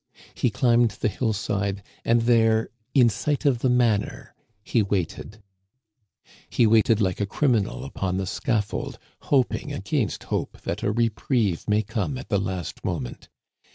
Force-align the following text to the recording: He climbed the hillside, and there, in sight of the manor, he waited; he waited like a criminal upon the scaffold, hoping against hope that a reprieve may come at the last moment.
He 0.33 0.49
climbed 0.49 0.89
the 0.97 1.07
hillside, 1.09 1.83
and 2.03 2.21
there, 2.23 2.69
in 2.95 3.07
sight 3.07 3.45
of 3.45 3.59
the 3.59 3.69
manor, 3.69 4.33
he 4.63 4.81
waited; 4.81 5.43
he 6.49 6.65
waited 6.65 6.99
like 6.99 7.21
a 7.21 7.27
criminal 7.27 7.85
upon 7.85 8.17
the 8.17 8.25
scaffold, 8.25 8.97
hoping 9.25 9.71
against 9.71 10.23
hope 10.23 10.59
that 10.61 10.81
a 10.81 10.91
reprieve 10.91 11.67
may 11.69 11.83
come 11.83 12.17
at 12.17 12.29
the 12.29 12.39
last 12.39 12.83
moment. 12.83 13.29